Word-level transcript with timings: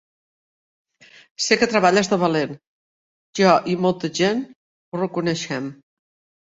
Sé 1.49 1.57
que 1.63 1.67
treballes 1.75 2.09
de 2.15 2.19
valent, 2.25 2.57
jo 3.43 3.55
i 3.75 3.79
molta 3.87 4.15
gent 4.23 4.45
ho 4.49 5.03
reconeixem. 5.07 5.75